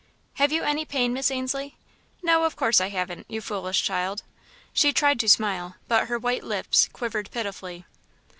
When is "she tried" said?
4.73-5.19